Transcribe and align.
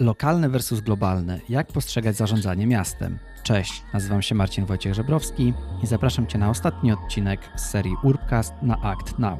Lokalne 0.00 0.48
versus 0.48 0.80
globalne. 0.80 1.40
Jak 1.48 1.66
postrzegać 1.66 2.16
zarządzanie 2.16 2.66
miastem? 2.66 3.18
Cześć, 3.42 3.82
nazywam 3.92 4.22
się 4.22 4.34
Marcin 4.34 4.66
Wojciech 4.66 4.94
Żebrowski 4.94 5.54
i 5.82 5.86
zapraszam 5.86 6.26
Cię 6.26 6.38
na 6.38 6.50
ostatni 6.50 6.92
odcinek 6.92 7.40
z 7.56 7.70
serii 7.70 7.96
Urbcast 8.02 8.54
na 8.62 8.82
Act 8.82 9.18
Now. 9.18 9.38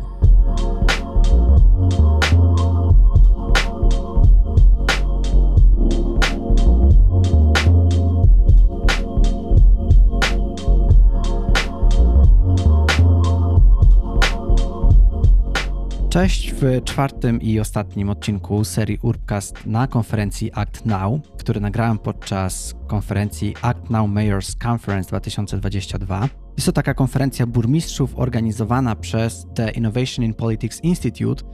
Cześć 16.20 16.52
w 16.52 16.84
czwartym 16.84 17.40
i 17.40 17.60
ostatnim 17.60 18.10
odcinku 18.10 18.64
serii 18.64 18.98
Urbcast 19.02 19.66
na 19.66 19.86
konferencji 19.86 20.50
Act 20.54 20.86
Now, 20.86 21.20
który 21.38 21.60
nagrałem 21.60 21.98
podczas 21.98 22.74
konferencji 22.86 23.54
Act 23.62 23.90
Now 23.90 24.10
Mayors 24.10 24.56
Conference 24.64 25.08
2022. 25.08 26.28
Jest 26.56 26.66
to 26.66 26.72
taka 26.72 26.94
konferencja 26.94 27.46
burmistrzów 27.46 28.18
organizowana 28.18 28.96
przez 28.96 29.46
The 29.54 29.70
Innovation 29.70 30.24
in 30.24 30.34
Politics 30.34 30.80
Institute, 30.80 31.44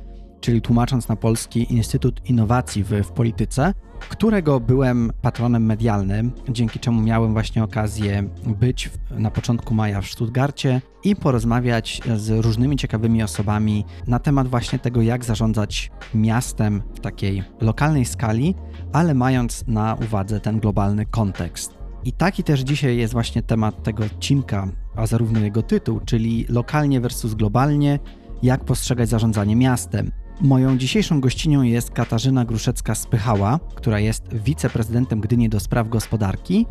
czyli 0.40 0.62
tłumacząc 0.62 1.08
na 1.08 1.16
polski 1.16 1.72
Instytut 1.72 2.30
Innowacji 2.30 2.84
w, 2.84 2.90
w 2.90 3.12
Polityce, 3.12 3.72
którego 4.08 4.60
byłem 4.60 5.12
patronem 5.22 5.66
medialnym, 5.66 6.32
dzięki 6.48 6.78
czemu 6.78 7.00
miałem 7.00 7.32
właśnie 7.32 7.64
okazję 7.64 8.28
być 8.46 8.90
na 9.10 9.30
początku 9.30 9.74
maja 9.74 10.00
w 10.00 10.06
Stuttgarcie 10.06 10.80
i 11.04 11.16
porozmawiać 11.16 12.00
z 12.16 12.44
różnymi 12.44 12.76
ciekawymi 12.76 13.22
osobami 13.22 13.84
na 14.06 14.18
temat 14.18 14.48
właśnie 14.48 14.78
tego, 14.78 15.02
jak 15.02 15.24
zarządzać 15.24 15.90
miastem 16.14 16.82
w 16.94 17.00
takiej 17.00 17.42
lokalnej 17.60 18.04
skali, 18.04 18.54
ale 18.92 19.14
mając 19.14 19.64
na 19.66 19.96
uwadze 20.04 20.40
ten 20.40 20.60
globalny 20.60 21.06
kontekst. 21.06 21.74
I 22.04 22.12
taki 22.12 22.44
też 22.44 22.60
dzisiaj 22.60 22.96
jest 22.96 23.12
właśnie 23.12 23.42
temat 23.42 23.82
tego 23.82 24.04
odcinka, 24.04 24.68
a 24.96 25.06
zarówno 25.06 25.40
jego 25.40 25.62
tytuł, 25.62 26.00
czyli 26.00 26.46
lokalnie 26.48 27.00
versus 27.00 27.34
globalnie, 27.34 27.98
jak 28.42 28.64
postrzegać 28.64 29.08
zarządzanie 29.08 29.56
miastem. 29.56 30.10
Moją 30.40 30.78
dzisiejszą 30.78 31.20
gościnią 31.20 31.62
jest 31.62 31.90
Katarzyna 31.90 32.44
Gruszecka-Spychała, 32.44 33.58
która 33.74 34.00
jest 34.00 34.34
wiceprezydentem 34.34 35.20
Gdyni 35.20 35.48
do 35.48 35.60
spraw 35.60 35.88
gospodarki. 35.88 36.66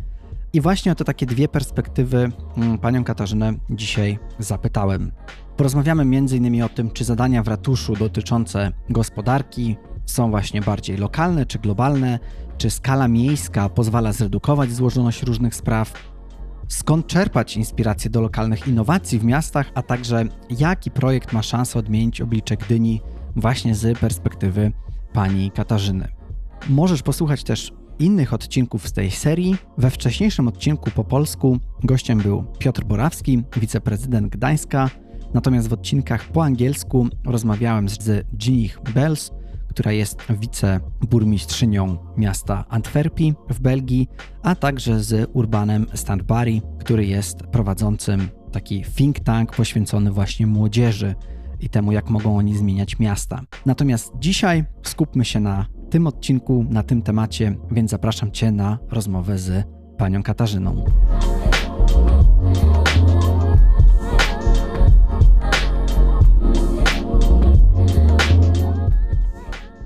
I 0.54 0.62
właśnie 0.62 0.92
o 0.92 0.96
te 0.96 1.04
takie 1.04 1.26
dwie 1.26 1.48
perspektywy 1.48 2.32
mm, 2.58 2.78
panią 2.78 3.04
Katarzynę 3.04 3.54
dzisiaj 3.70 4.20
zapytałem. 4.40 5.12
Porozmawiamy 5.58 6.02
m.in. 6.02 6.64
o 6.64 6.70
tym, 6.70 6.92
czy 6.92 7.04
zadania 7.04 7.44
w 7.44 7.48
ratuszu 7.48 7.96
dotyczące 7.96 8.72
gospodarki 8.90 9.78
są 10.06 10.30
właśnie 10.30 10.62
bardziej 10.62 10.98
lokalne 10.98 11.46
czy 11.46 11.60
globalne, 11.60 12.20
czy 12.58 12.70
skala 12.70 13.08
miejska 13.08 13.70
pozwala 13.70 14.12
zredukować 14.12 14.72
złożoność 14.72 15.24
różnych 15.24 15.56
spraw, 15.56 15.94
skąd 16.68 17.08
czerpać 17.08 17.58
inspiracje 17.58 18.10
do 18.10 18.22
lokalnych 18.22 18.68
innowacji 18.68 19.20
w 19.20 19.24
miastach, 19.24 19.72
a 19.76 19.82
także 19.82 20.24
jaki 20.50 20.92
projekt 20.92 21.34
ma 21.34 21.44
szansę 21.44 21.80
odmienić 21.80 22.22
oblicze 22.22 22.58
Gdyni 22.58 23.02
właśnie 23.36 23.76
z 23.76 24.00
perspektywy 24.00 24.72
pani 25.14 25.52
Katarzyny. 25.52 26.08
Możesz 26.70 27.04
posłuchać 27.04 27.44
też 27.44 27.74
innych 28.00 28.34
odcinków 28.34 28.88
z 28.88 28.94
tej 28.94 29.12
serii. 29.12 29.56
We 29.78 29.90
wcześniejszym 29.90 30.48
odcinku 30.48 30.92
po 30.92 31.04
polsku 31.04 31.60
gościem 31.84 32.18
był 32.18 32.44
Piotr 32.60 32.84
Borawski, 32.84 33.44
wiceprezydent 33.58 34.28
Gdańska, 34.28 34.90
natomiast 35.34 35.68
w 35.68 35.74
odcinkach 35.74 36.26
po 36.32 36.44
angielsku 36.44 37.08
rozmawiałem 37.26 37.90
z 37.90 38.26
Ginich 38.38 38.80
Bells, 38.94 39.32
która 39.70 39.92
jest 39.92 40.18
wiceburmistrzynią 40.30 41.98
miasta 42.18 42.66
Antwerpii 42.70 43.34
w 43.50 43.60
Belgii, 43.60 44.08
a 44.44 44.56
także 44.56 45.04
z 45.04 45.30
Urbanem 45.34 45.86
Standbury, 45.94 46.62
który 46.80 47.06
jest 47.06 47.38
prowadzącym 47.38 48.30
taki 48.52 48.84
think 48.84 49.20
tank 49.20 49.56
poświęcony 49.56 50.12
właśnie 50.12 50.48
młodzieży 50.48 51.16
i 51.60 51.70
temu, 51.70 51.92
jak 51.92 52.10
mogą 52.10 52.38
oni 52.38 52.58
zmieniać 52.58 53.00
miasta. 53.00 53.42
Natomiast 53.66 54.14
dzisiaj 54.20 54.66
skupmy 54.84 55.26
się 55.26 55.40
na 55.40 55.66
tym 55.90 56.08
odcinku, 56.08 56.66
na 56.70 56.84
tym 56.84 57.02
temacie, 57.02 57.56
więc 57.72 57.92
zapraszam 57.92 58.32
Cię 58.32 58.52
na 58.52 58.80
rozmowę 58.92 59.38
z 59.38 59.68
panią 59.98 60.24
Katarzyną. 60.24 60.86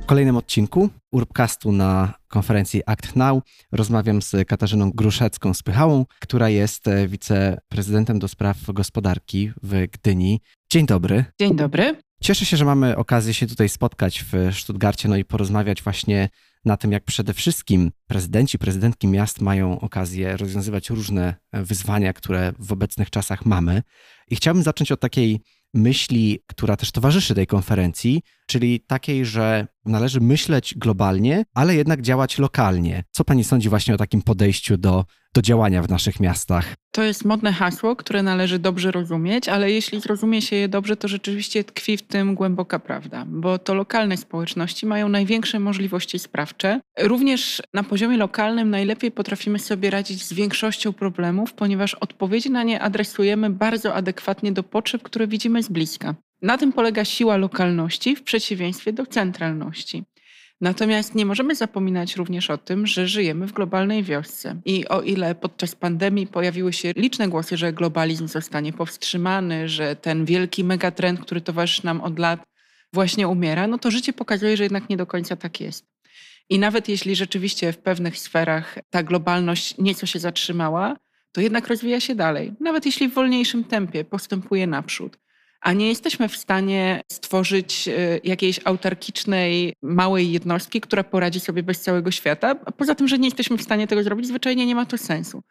Kolejnym 0.09 0.37
odcinku 0.37 0.89
Urbcastu 1.11 1.71
na 1.71 2.13
konferencji 2.27 2.81
Act 2.85 3.15
Now 3.15 3.43
rozmawiam 3.71 4.21
z 4.21 4.47
Katarzyną 4.47 4.91
Gruszecką-Spychałą, 4.91 6.05
która 6.19 6.49
jest 6.49 6.85
wiceprezydentem 7.07 8.19
do 8.19 8.27
spraw 8.27 8.57
gospodarki 8.67 9.51
w 9.63 9.87
Gdyni. 9.91 10.41
Dzień 10.71 10.85
dobry. 10.85 11.25
Dzień 11.39 11.55
dobry. 11.55 11.95
Cieszę 12.23 12.45
się, 12.45 12.57
że 12.57 12.65
mamy 12.65 12.97
okazję 12.97 13.33
się 13.33 13.47
tutaj 13.47 13.69
spotkać 13.69 14.25
w 14.31 14.57
Stuttgarcie 14.57 15.09
no 15.09 15.17
i 15.17 15.25
porozmawiać 15.25 15.81
właśnie 15.81 16.29
na 16.65 16.77
tym, 16.77 16.91
jak 16.91 17.03
przede 17.03 17.33
wszystkim 17.33 17.91
prezydenci, 18.07 18.59
prezydentki 18.59 19.07
miast 19.07 19.41
mają 19.41 19.79
okazję 19.79 20.37
rozwiązywać 20.37 20.89
różne 20.89 21.35
wyzwania, 21.53 22.13
które 22.13 22.53
w 22.59 22.71
obecnych 22.71 23.09
czasach 23.09 23.45
mamy. 23.45 23.81
I 24.29 24.35
chciałbym 24.35 24.63
zacząć 24.63 24.91
od 24.91 24.99
takiej 24.99 25.41
myśli, 25.73 26.39
która 26.47 26.77
też 26.77 26.91
towarzyszy 26.91 27.35
tej 27.35 27.47
konferencji, 27.47 28.21
czyli 28.49 28.79
takiej, 28.79 29.25
że 29.25 29.67
należy 29.85 30.21
myśleć 30.21 30.75
globalnie, 30.77 31.43
ale 31.53 31.75
jednak 31.75 32.01
działać 32.01 32.37
lokalnie. 32.37 33.03
Co 33.11 33.23
pani 33.23 33.43
sądzi 33.43 33.69
właśnie 33.69 33.93
o 33.93 33.97
takim 33.97 34.21
podejściu 34.21 34.77
do, 34.77 35.05
do 35.33 35.41
działania 35.41 35.83
w 35.83 35.89
naszych 35.89 36.19
miastach? 36.19 36.75
To 36.91 37.03
jest 37.03 37.25
modne 37.25 37.53
hasło, 37.53 37.95
które 37.95 38.23
należy 38.23 38.59
dobrze 38.59 38.91
rozumieć, 38.91 39.49
ale 39.49 39.71
jeśli 39.71 40.01
zrozumie 40.01 40.41
się 40.41 40.55
je 40.55 40.67
dobrze, 40.67 40.97
to 40.97 41.07
rzeczywiście 41.07 41.63
tkwi 41.63 41.97
w 41.97 42.01
tym 42.01 42.35
głęboka 42.35 42.79
prawda, 42.79 43.25
bo 43.27 43.59
to 43.59 43.73
lokalne 43.73 44.17
społeczności 44.17 44.85
mają 44.85 45.09
największe 45.09 45.59
możliwości 45.59 46.19
sprawcze. 46.19 46.81
Również 46.99 47.61
na 47.73 47.83
poziomie 47.83 48.17
lokalnym 48.17 48.69
najlepiej 48.69 49.11
potrafimy 49.11 49.59
sobie 49.59 49.89
radzić 49.89 50.25
z 50.25 50.33
większością 50.33 50.93
problemów, 50.93 51.53
ponieważ 51.53 51.95
odpowiedzi 51.95 52.51
na 52.51 52.63
nie 52.63 52.81
adresujemy 52.81 53.49
bardzo 53.49 53.95
adekwatnie 53.95 54.51
do 54.51 54.63
potrzeb, 54.63 55.03
które 55.03 55.27
widzimy 55.27 55.63
z 55.63 55.69
bliska. 55.69 56.15
Na 56.41 56.57
tym 56.57 56.73
polega 56.73 57.05
siła 57.05 57.37
lokalności 57.37 58.15
w 58.15 58.23
przeciwieństwie 58.23 58.93
do 58.93 59.05
centralności. 59.05 60.03
Natomiast 60.61 61.15
nie 61.15 61.25
możemy 61.25 61.55
zapominać 61.55 62.15
również 62.15 62.49
o 62.49 62.57
tym, 62.57 62.87
że 62.87 63.07
żyjemy 63.07 63.47
w 63.47 63.53
globalnej 63.53 64.03
wiosce. 64.03 64.61
I 64.65 64.87
o 64.87 65.01
ile 65.01 65.35
podczas 65.35 65.75
pandemii 65.75 66.27
pojawiły 66.27 66.73
się 66.73 66.93
liczne 66.95 67.27
głosy, 67.27 67.57
że 67.57 67.73
globalizm 67.73 68.27
zostanie 68.27 68.73
powstrzymany, 68.73 69.69
że 69.69 69.95
ten 69.95 70.25
wielki 70.25 70.63
megatrend, 70.63 71.19
który 71.19 71.41
towarzyszy 71.41 71.85
nam 71.85 72.01
od 72.01 72.19
lat, 72.19 72.43
właśnie 72.93 73.27
umiera, 73.27 73.67
no 73.67 73.77
to 73.77 73.91
życie 73.91 74.13
pokazuje, 74.13 74.57
że 74.57 74.63
jednak 74.63 74.89
nie 74.89 74.97
do 74.97 75.05
końca 75.05 75.35
tak 75.35 75.61
jest. 75.61 75.85
I 76.49 76.59
nawet 76.59 76.89
jeśli 76.89 77.15
rzeczywiście 77.15 77.73
w 77.73 77.77
pewnych 77.77 78.17
sferach 78.17 78.77
ta 78.89 79.03
globalność 79.03 79.77
nieco 79.77 80.05
się 80.05 80.19
zatrzymała, 80.19 80.95
to 81.31 81.41
jednak 81.41 81.67
rozwija 81.67 81.99
się 81.99 82.15
dalej. 82.15 82.53
Nawet 82.59 82.85
jeśli 82.85 83.09
w 83.09 83.13
wolniejszym 83.13 83.63
tempie 83.63 84.05
postępuje 84.05 84.67
naprzód 84.67 85.17
a 85.61 85.73
nie 85.73 85.87
jesteśmy 85.87 86.29
w 86.29 86.37
stanie 86.37 87.01
stworzyć 87.11 87.87
y, 87.87 88.21
jakiejś 88.23 88.59
autarkicznej, 88.65 89.73
małej 89.81 90.31
jednostki, 90.31 90.81
która 90.81 91.03
poradzi 91.03 91.39
sobie 91.39 91.63
bez 91.63 91.81
całego 91.81 92.11
świata. 92.11 92.55
Poza 92.55 92.95
tym, 92.95 93.07
że 93.07 93.19
nie 93.19 93.27
jesteśmy 93.27 93.57
w 93.57 93.61
stanie 93.61 93.87
tego 93.87 94.03
zrobić, 94.03 94.27
zwyczajnie 94.27 94.65
nie 94.65 94.75
ma 94.75 94.85
to 94.85 94.97
sensu. 94.97 95.43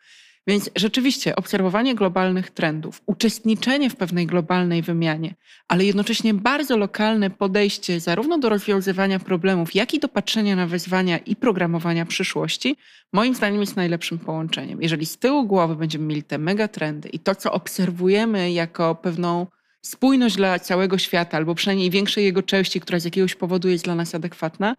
Więc 0.49 0.71
rzeczywiście 0.77 1.37
obserwowanie 1.37 1.95
globalnych 1.95 2.51
trendów, 2.51 3.03
uczestniczenie 3.07 3.91
w 3.91 3.97
pewnej 3.97 4.27
globalnej 4.27 4.83
wymianie, 4.83 5.35
ale 5.69 5.85
jednocześnie 5.85 6.35
bardzo 6.35 6.77
lokalne 6.77 7.31
podejście 7.31 8.01
zarówno 8.01 8.39
do 8.39 8.49
rozwiązywania 8.49 9.19
problemów, 9.19 9.75
jak 9.75 9.95
i 9.95 9.99
do 9.99 10.09
patrzenia 10.09 10.57
na 10.57 10.67
wyzwania 10.67 11.19
i 11.19 11.37
programowania 11.37 12.07
przyszłości, 12.07 12.77
moim 13.13 13.35
zdaniem 13.35 13.61
jest 13.61 13.77
najlepszym 13.77 14.19
połączeniem. 14.19 14.83
Jeżeli 14.83 15.07
z 15.07 15.19
tyłu 15.19 15.47
głowy 15.47 15.77
będziemy 15.77 16.07
mieli 16.07 16.23
te 16.23 16.39
megatrendy 16.39 17.09
i 17.09 17.19
to, 17.19 17.35
co 17.35 17.53
obserwujemy 17.53 18.53
jako 18.53 18.95
pewną 18.95 19.47
spójność 19.83 20.37
dla 20.37 20.59
całego 20.59 20.99
świata, 20.99 21.37
albo 21.37 21.55
przynajmniej 21.55 21.91
większej 21.91 22.25
jego 22.25 22.43
części, 22.43 22.81
która 22.81 22.99
z 22.99 23.05
jakiegoś 23.05 23.35
powodu 23.35 23.69
jest 23.69 23.85
dla 23.85 23.95
nas 23.95 24.15
adekwatna, 24.15 24.77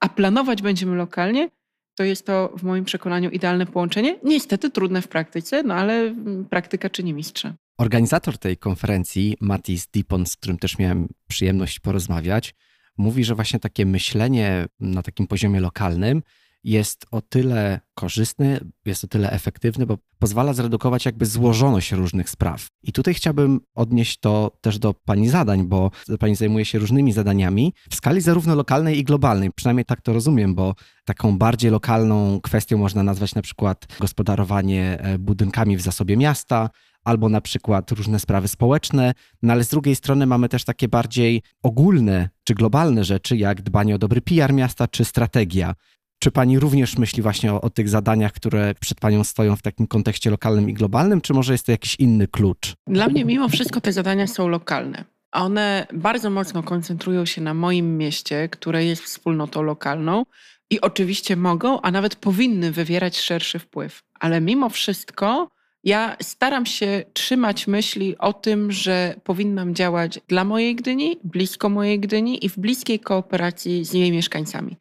a 0.00 0.08
planować 0.08 0.62
będziemy 0.62 0.96
lokalnie, 0.96 1.48
to 1.94 2.04
jest 2.04 2.26
to 2.26 2.52
w 2.56 2.62
moim 2.62 2.84
przekonaniu 2.84 3.30
idealne 3.30 3.66
połączenie. 3.66 4.18
Niestety 4.24 4.70
trudne 4.70 5.02
w 5.02 5.08
praktyce, 5.08 5.62
no 5.62 5.74
ale 5.74 6.00
mm, 6.00 6.44
praktyka 6.44 6.90
czyni 6.90 7.14
mistrza. 7.14 7.54
Organizator 7.78 8.38
tej 8.38 8.56
konferencji, 8.56 9.36
Matis 9.40 9.86
Dipon, 9.86 10.26
z 10.26 10.36
którym 10.36 10.58
też 10.58 10.78
miałem 10.78 11.08
przyjemność 11.28 11.80
porozmawiać, 11.80 12.54
mówi, 12.96 13.24
że 13.24 13.34
właśnie 13.34 13.60
takie 13.60 13.86
myślenie 13.86 14.66
na 14.80 15.02
takim 15.02 15.26
poziomie 15.26 15.60
lokalnym 15.60 16.22
jest 16.64 17.06
o 17.10 17.20
tyle 17.20 17.80
korzystny, 17.94 18.60
jest 18.84 19.04
o 19.04 19.06
tyle 19.06 19.30
efektywny, 19.30 19.86
bo 19.86 19.98
pozwala 20.18 20.52
zredukować 20.52 21.04
jakby 21.04 21.26
złożoność 21.26 21.92
różnych 21.92 22.30
spraw. 22.30 22.68
I 22.82 22.92
tutaj 22.92 23.14
chciałbym 23.14 23.60
odnieść 23.74 24.18
to 24.18 24.58
też 24.60 24.78
do 24.78 24.94
Pani 24.94 25.28
zadań, 25.28 25.64
bo 25.64 25.90
Pani 26.18 26.36
zajmuje 26.36 26.64
się 26.64 26.78
różnymi 26.78 27.12
zadaniami 27.12 27.74
w 27.90 27.94
skali 27.94 28.20
zarówno 28.20 28.54
lokalnej 28.54 28.98
i 28.98 29.04
globalnej. 29.04 29.52
Przynajmniej 29.52 29.84
tak 29.84 30.00
to 30.00 30.12
rozumiem, 30.12 30.54
bo 30.54 30.74
taką 31.04 31.38
bardziej 31.38 31.70
lokalną 31.70 32.40
kwestią 32.40 32.78
można 32.78 33.02
nazwać 33.02 33.34
na 33.34 33.42
przykład 33.42 33.86
gospodarowanie 34.00 34.98
e, 35.00 35.18
budynkami 35.18 35.76
w 35.76 35.80
zasobie 35.80 36.16
miasta, 36.16 36.70
albo 37.04 37.28
na 37.28 37.40
przykład 37.40 37.90
różne 37.90 38.20
sprawy 38.20 38.48
społeczne, 38.48 39.14
no 39.42 39.52
ale 39.52 39.64
z 39.64 39.68
drugiej 39.68 39.96
strony 39.96 40.26
mamy 40.26 40.48
też 40.48 40.64
takie 40.64 40.88
bardziej 40.88 41.42
ogólne 41.62 42.28
czy 42.44 42.54
globalne 42.54 43.04
rzeczy, 43.04 43.36
jak 43.36 43.62
dbanie 43.62 43.94
o 43.94 43.98
dobry 43.98 44.20
PR 44.20 44.52
miasta 44.52 44.88
czy 44.88 45.04
strategia. 45.04 45.74
Czy 46.22 46.30
pani 46.30 46.58
również 46.58 46.98
myśli 46.98 47.22
właśnie 47.22 47.52
o, 47.52 47.60
o, 47.60 47.70
tych 47.70 47.88
zadaniach, 47.88 48.32
które 48.32 48.74
przed 48.80 49.00
panią 49.00 49.24
stoją 49.24 49.56
w 49.56 49.62
takim 49.62 49.86
kontekście 49.86 50.30
lokalnym 50.30 50.70
i 50.70 50.74
globalnym, 50.74 51.20
czy 51.20 51.34
może 51.34 51.52
jest 51.52 51.66
to 51.66 51.72
jakiś 51.72 51.96
inny 51.98 52.28
klucz? 52.28 52.74
Dla 52.86 53.08
mnie 53.08 53.24
mimo 53.24 53.48
wszystko 53.48 53.80
te 53.80 53.92
zadania 53.92 54.26
są 54.26 54.48
lokalne. 54.48 55.04
One 55.32 55.86
bardzo 55.92 56.30
mocno 56.30 56.62
koncentrują 56.62 57.26
się 57.26 57.40
na 57.40 57.54
moim 57.54 57.98
mieście, 57.98 58.48
które 58.48 58.84
jest 58.84 59.02
wspólnotą 59.02 59.62
lokalną 59.62 60.26
i 60.70 60.80
oczywiście 60.80 61.36
mogą, 61.36 61.80
a 61.80 61.90
nawet 61.90 62.16
powinny 62.16 62.72
wywierać 62.72 63.18
szerszy 63.18 63.58
wpływ. 63.58 64.02
Ale 64.20 64.40
mimo 64.40 64.68
wszystko 64.68 65.48
ja 65.84 66.16
staram 66.22 66.66
się 66.66 67.04
trzymać 67.12 67.66
myśli 67.66 68.18
o 68.18 68.32
tym, 68.32 68.72
że 68.72 69.14
powinnam 69.24 69.74
działać 69.74 70.20
dla 70.28 70.44
mojej 70.44 70.76
Gdyni, 70.76 71.18
blisko 71.24 71.68
mojej 71.68 72.00
Gdyni 72.00 72.44
i 72.44 72.48
w 72.48 72.58
bliskiej 72.58 73.00
kooperacji 73.00 73.84
z 73.84 73.92
jej 73.92 74.12
mieszkańcami. 74.12 74.76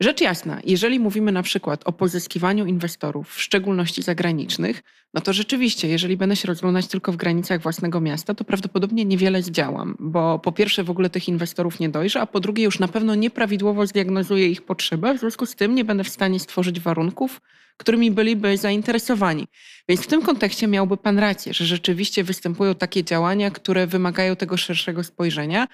Rzecz 0.00 0.20
jasna, 0.20 0.60
jeżeli 0.64 1.00
mówimy 1.00 1.32
na 1.32 1.42
przykład 1.42 1.82
o 1.84 1.92
pozyskiwaniu 1.92 2.66
inwestorów, 2.66 3.34
w 3.34 3.40
szczególności 3.40 4.02
zagranicznych, 4.02 4.82
no 5.14 5.20
to 5.20 5.32
rzeczywiście, 5.32 5.88
jeżeli 5.88 6.16
będę 6.16 6.36
się 6.36 6.48
rozglądać 6.48 6.86
tylko 6.86 7.12
w 7.12 7.16
granicach 7.16 7.62
własnego 7.62 8.00
miasta, 8.00 8.34
to 8.34 8.44
prawdopodobnie 8.44 9.04
niewiele 9.04 9.42
zdziałam, 9.42 9.96
bo 10.00 10.38
po 10.38 10.52
pierwsze 10.52 10.84
w 10.84 10.90
ogóle 10.90 11.10
tych 11.10 11.28
inwestorów 11.28 11.80
nie 11.80 11.88
dojrzę, 11.88 12.20
a 12.20 12.26
po 12.26 12.40
drugie 12.40 12.64
już 12.64 12.78
na 12.78 12.88
pewno 12.88 13.14
nieprawidłowo 13.14 13.86
zdiagnozuję 13.86 14.48
ich 14.48 14.62
potrzeby, 14.62 15.14
w 15.14 15.20
związku 15.20 15.46
z 15.46 15.54
tym 15.54 15.74
nie 15.74 15.84
będę 15.84 16.04
w 16.04 16.08
stanie 16.08 16.40
stworzyć 16.40 16.80
warunków, 16.80 17.40
którymi 17.76 18.10
byliby 18.10 18.56
zainteresowani. 18.56 19.46
Więc 19.88 20.00
w 20.00 20.06
tym 20.06 20.22
kontekście 20.22 20.66
miałby 20.66 20.96
Pan 20.96 21.18
rację, 21.18 21.54
że 21.54 21.66
rzeczywiście 21.66 22.24
występują 22.24 22.74
takie 22.74 23.04
działania, 23.04 23.50
które 23.50 23.86
wymagają 23.86 24.36
tego 24.36 24.56
szerszego 24.56 25.04
spojrzenia. 25.04 25.68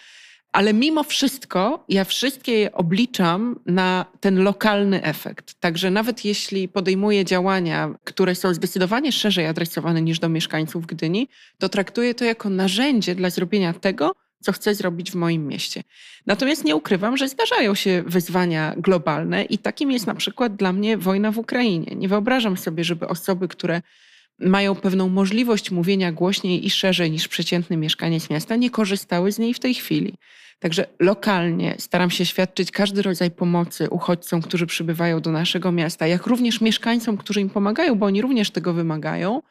Ale 0.55 0.75
mimo 0.75 1.05
wszystko 1.05 1.85
ja 1.89 2.05
wszystkie 2.05 2.53
je 2.53 2.73
obliczam 2.73 3.61
na 3.67 4.07
ten 4.21 4.43
lokalny 4.43 5.03
efekt. 5.03 5.55
Także 5.61 5.91
nawet 5.91 6.25
jeśli 6.25 6.69
podejmuję 6.69 7.25
działania, 7.25 7.95
które 8.05 8.35
są 8.35 8.55
zdecydowanie 8.55 9.13
szerzej 9.13 9.47
adresowane 9.47 10.03
niż 10.03 10.19
do 10.19 10.29
mieszkańców 10.29 10.87
Gdyni, 10.87 11.29
to 11.59 11.69
traktuję 11.69 12.15
to 12.15 12.25
jako 12.25 12.51
narzędzie 12.51 13.15
dla 13.15 13.31
zrobienia 13.31 13.73
tego, 13.73 14.13
co 14.41 14.53
chcę 14.53 14.75
zrobić 14.75 15.11
w 15.11 15.15
moim 15.15 15.47
mieście. 15.47 15.83
Natomiast 16.27 16.65
nie 16.65 16.77
ukrywam, 16.77 17.17
że 17.17 17.29
zdarzają 17.29 17.75
się 17.75 18.03
wyzwania 18.07 18.75
globalne 18.77 19.45
i 19.45 19.59
takim 19.59 19.91
jest 19.91 20.07
na 20.07 20.15
przykład 20.15 20.57
dla 20.57 20.73
mnie 20.73 20.99
wojna 20.99 21.31
w 21.31 21.39
Ukrainie. 21.39 21.97
Nie 21.97 22.09
wyobrażam 22.09 22.57
sobie, 22.57 22.85
żeby 22.85 23.09
osoby, 23.09 23.49
które 23.49 23.83
mają 24.39 24.75
pewną 24.75 25.09
możliwość 25.09 25.71
mówienia 25.71 26.13
głośniej 26.13 26.67
i 26.67 26.71
szerzej 26.71 27.11
niż 27.11 27.29
przeciętny 27.29 27.77
mieszkaniec 27.77 28.31
miasta, 28.31 28.57
nie 28.57 28.71
korzystały 28.71 29.33
z 29.33 29.39
niej 29.39 29.55
w 29.55 29.61
tej 29.61 29.75
chwili. 29.75 30.15
Także 30.59 30.87
lokalnie 31.01 31.75
staram 31.79 32.11
się 32.11 32.27
świadczyć 32.27 32.71
każdy 32.71 33.03
rodzaj 33.03 33.31
pomocy 33.31 33.91
uchodźcom, 33.91 34.43
którzy 34.43 34.67
przybywają 34.67 35.21
do 35.21 35.31
naszego 35.31 35.73
miasta, 35.73 36.07
jak 36.07 36.27
również 36.27 36.61
mieszkańcom, 36.61 37.17
którzy 37.17 37.41
im 37.41 37.51
pomagają, 37.51 37.95
bo 37.95 38.07
oni 38.07 38.23
również 38.23 38.51
tego 38.51 38.73
wymagają. 38.73 39.43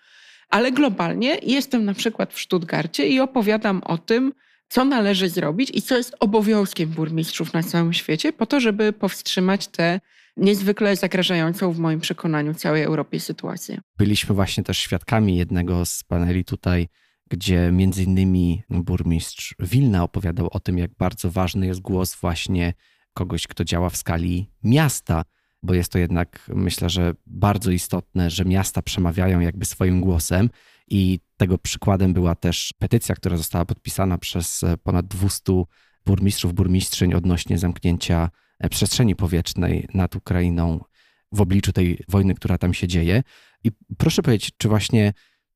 Ale 0.50 0.72
globalnie 0.72 1.38
jestem 1.44 1.86
na 1.86 1.94
przykład 1.94 2.34
w 2.34 2.42
Stuttgarcie 2.42 3.08
i 3.08 3.20
opowiadam 3.20 3.82
o 3.86 3.98
tym, 3.98 4.34
co 4.70 4.86
należy 4.86 5.30
zrobić 5.30 5.72
i 5.74 5.82
co 5.82 5.98
jest 5.98 6.16
obowiązkiem 6.20 6.90
burmistrzów 6.90 7.54
na 7.54 7.64
całym 7.64 7.94
świecie, 7.94 8.34
po 8.34 8.46
to, 8.46 8.60
żeby 8.60 8.94
powstrzymać 8.94 9.68
tę 9.68 10.00
niezwykle 10.38 10.96
zagrażającą 10.96 11.72
w 11.72 11.80
moim 11.80 12.00
przekonaniu 12.00 12.54
całej 12.54 12.84
Europie 12.84 13.20
sytuację. 13.20 13.82
Byliśmy 13.98 14.36
właśnie 14.36 14.64
też 14.64 14.78
świadkami 14.78 15.38
jednego 15.38 15.86
z 15.86 16.04
paneli 16.04 16.46
tutaj, 16.46 16.88
gdzie 17.30 17.72
między 17.72 18.04
innymi 18.04 18.64
burmistrz 18.70 19.56
Wilna 19.60 20.04
opowiadał 20.04 20.48
o 20.52 20.60
tym, 20.60 20.78
jak 20.78 20.92
bardzo 20.96 21.32
ważny 21.32 21.68
jest 21.68 21.82
głos 21.82 22.16
właśnie 22.16 22.74
kogoś, 23.14 23.48
kto 23.48 23.64
działa 23.64 23.90
w 23.90 23.98
skali 23.98 24.52
miasta, 24.64 25.24
bo 25.64 25.74
jest 25.74 25.92
to 25.92 26.00
jednak, 26.00 26.46
myślę, 26.56 26.90
że 26.90 27.14
bardzo 27.26 27.72
istotne, 27.72 28.30
że 28.30 28.46
miasta 28.46 28.82
przemawiają 28.82 29.40
jakby 29.40 29.66
swoim 29.66 30.02
głosem 30.02 30.50
i 30.88 31.20
tego 31.38 31.58
przykładem 31.58 32.14
była 32.14 32.36
też 32.36 32.74
petycja, 32.80 33.16
która 33.16 33.38
została 33.38 33.66
podpisana 33.66 34.18
przez 34.18 34.62
ponad 34.84 35.08
200 35.08 35.64
burmistrzów, 36.06 36.54
burmistrzyń 36.54 37.14
odnośnie 37.14 37.58
zamknięcia 37.58 38.30
przestrzeni 38.70 39.16
powietrznej 39.16 39.88
nad 39.94 40.16
Ukrainą 40.16 40.80
w 41.32 41.42
obliczu 41.42 41.74
tej 41.74 42.04
wojny, 42.10 42.36
która 42.36 42.58
tam 42.58 42.74
się 42.74 42.88
dzieje. 42.88 43.24
I 43.64 43.72
proszę 43.98 44.22
powiedzieć, 44.22 44.52
czy 44.58 44.68
właśnie 44.68 45.14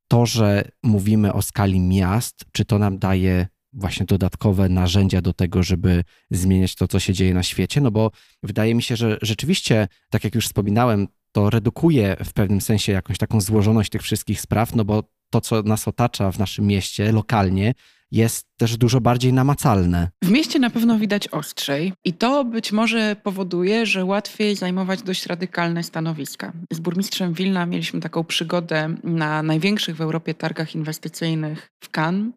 to, 0.08 0.26
że 0.26 0.64
mówimy 0.84 1.34
o 1.34 1.42
skali 1.42 1.80
miast, 1.80 2.46
czy 2.52 2.66
to 2.66 2.80
nam 2.80 3.00
daje 3.00 3.48
właśnie 3.74 4.06
dodatkowe 4.06 4.70
narzędzia 4.70 5.22
do 5.22 5.34
tego, 5.34 5.64
żeby 5.64 6.04
zmieniać 6.32 6.76
to, 6.76 6.88
co 6.88 7.00
się 7.00 7.14
dzieje 7.14 7.34
na 7.34 7.44
świecie? 7.44 7.82
No 7.82 7.92
bo 7.92 8.12
wydaje 8.44 8.76
mi 8.76 8.84
się, 8.84 8.96
że 8.96 9.18
rzeczywiście, 9.22 9.88
tak 10.10 10.24
jak 10.24 10.36
już 10.36 10.46
wspominałem, 10.46 11.08
to 11.32 11.50
redukuje 11.50 12.16
w 12.26 12.34
pewnym 12.34 12.62
sensie 12.62 12.92
jakąś 12.92 13.18
taką 13.18 13.42
złożoność 13.42 13.90
tych 13.90 14.02
wszystkich 14.02 14.42
spraw, 14.42 14.76
no 14.76 14.86
bo 14.86 15.04
to, 15.30 15.42
co 15.42 15.64
nas 15.64 15.88
otacza 15.88 16.32
w 16.32 16.40
naszym 16.40 16.68
mieście 16.68 17.12
lokalnie, 17.12 17.74
jest 18.12 18.46
też 18.58 18.78
dużo 18.78 19.02
bardziej 19.02 19.34
namacalne. 19.34 20.10
W 20.24 20.30
mieście 20.30 20.60
na 20.60 20.70
pewno 20.70 21.00
widać 21.00 21.28
ostrzej 21.28 21.94
i 22.06 22.14
to 22.14 22.46
być 22.46 22.72
może 22.72 23.16
powoduje, 23.24 23.86
że 23.86 24.06
łatwiej 24.06 24.56
zajmować 24.56 25.02
dość 25.02 25.26
radykalne 25.26 25.84
stanowiska. 25.84 26.54
Z 26.74 26.80
burmistrzem 26.80 27.34
Wilna 27.34 27.66
mieliśmy 27.66 28.00
taką 28.00 28.24
przygodę 28.24 28.96
na 29.04 29.44
największych 29.44 29.96
w 29.96 30.02
Europie 30.02 30.34
targach 30.34 30.76
inwestycyjnych 30.76 31.72
w 31.80 31.98
Cannes, 31.98 32.34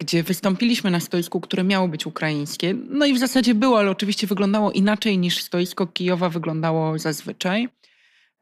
gdzie 0.00 0.22
wystąpiliśmy 0.22 0.90
na 0.90 1.00
stoisku, 1.00 1.40
które 1.40 1.64
miało 1.64 1.88
być 1.88 2.06
ukraińskie. 2.06 2.74
No 2.90 3.06
i 3.06 3.14
w 3.14 3.18
zasadzie 3.18 3.54
było, 3.54 3.78
ale 3.78 3.90
oczywiście 3.90 4.26
wyglądało 4.26 4.72
inaczej 4.72 5.18
niż 5.18 5.42
stoisko 5.42 5.86
Kijowa 5.86 6.28
wyglądało 6.28 6.98
zazwyczaj. 6.98 7.68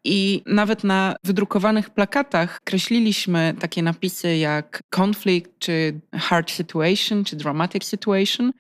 I 0.09 0.43
nawet 0.47 0.85
na 0.85 1.17
wydrukowanych 1.25 1.91
plakatach 1.91 2.61
kreśliliśmy 2.65 3.55
takie 3.61 3.83
napisy 3.83 4.37
jak 4.37 4.83
conflict, 4.97 5.51
czy 5.59 6.01
hard 6.15 6.51
situation, 6.51 7.25
czy 7.25 7.37
dramatic 7.37 7.85
situation 7.85 8.53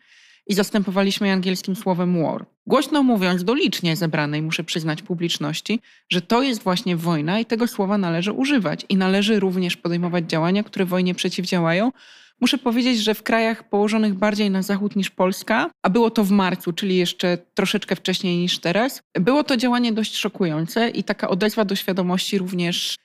i 0.47 0.55
zastępowaliśmy 0.55 1.27
je 1.27 1.33
angielskim 1.33 1.77
słowem 1.77 2.23
war. 2.23 2.47
Głośno 2.67 3.03
mówiąc 3.03 3.45
do 3.45 3.55
licznie 3.55 3.97
zebranej, 3.97 4.43
muszę 4.43 4.65
przyznać 4.65 5.03
publiczności, 5.03 5.81
że 6.09 6.21
to 6.21 6.43
jest 6.43 6.63
właśnie 6.63 6.97
wojna 6.97 7.41
i 7.41 7.45
tego 7.45 7.67
słowa 7.67 7.99
należy 7.99 8.33
używać 8.33 8.87
i 8.89 8.97
należy 8.97 9.41
również 9.41 9.77
podejmować 9.77 10.25
działania, 10.25 10.63
które 10.63 10.85
wojnie 10.85 11.15
przeciwdziałają, 11.15 11.93
Muszę 12.41 12.59
powiedzieć, 12.59 12.99
że 12.99 13.15
w 13.15 13.23
krajach 13.23 13.69
położonych 13.69 14.15
bardziej 14.15 14.51
na 14.51 14.63
zachód 14.63 14.97
niż 14.97 15.11
Polska, 15.11 15.71
a 15.83 15.91
było 15.91 16.11
to 16.11 16.25
w 16.25 16.31
marcu, 16.31 16.73
czyli 16.73 16.97
jeszcze 16.97 17.39
troszeczkę 17.55 17.97
wcześniej 17.97 18.39
niż 18.39 18.59
teraz, 18.59 19.03
było 19.15 19.45
to 19.45 19.57
działanie 19.57 19.93
dość 19.93 20.17
szokujące 20.17 20.89
i 20.89 21.05
taka 21.05 21.29
odezwa 21.29 21.65
do 21.65 21.77
świadomości 21.77 22.39
również 22.39 22.97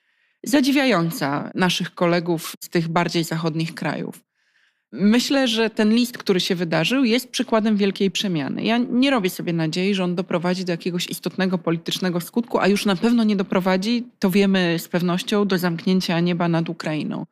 zadziwiająca 0.43 1.51
naszych 1.55 1.95
kolegów 1.95 2.53
z 2.63 2.69
tych 2.69 2.87
bardziej 2.87 3.23
zachodnich 3.23 3.75
krajów. 3.75 4.23
Myślę, 4.93 5.47
że 5.47 5.69
ten 5.69 5.93
list, 5.95 6.17
który 6.17 6.39
się 6.39 6.55
wydarzył, 6.55 7.03
jest 7.03 7.29
przykładem 7.29 7.77
wielkiej 7.77 8.11
przemiany. 8.11 8.63
Ja 8.63 8.77
nie 8.77 9.11
robię 9.11 9.29
sobie 9.29 9.53
nadziei, 9.53 9.95
że 9.95 10.03
on 10.03 10.15
doprowadzi 10.15 10.65
do 10.65 10.71
jakiegoś 10.71 11.07
istotnego 11.07 11.57
politycznego 11.57 12.21
skutku, 12.21 12.59
a 12.59 12.67
już 12.67 12.85
na 12.85 12.95
pewno 12.95 13.23
nie 13.23 13.35
doprowadzi, 13.35 14.03
to 14.19 14.29
wiemy 14.29 14.79
z 14.79 14.87
pewnością, 14.87 15.47
do 15.47 15.57
zamknięcia 15.57 16.19
nieba 16.19 16.47
nad 16.47 16.69
Ukrainą. 16.69 17.25